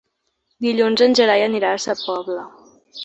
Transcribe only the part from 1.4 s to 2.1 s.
anirà a Sa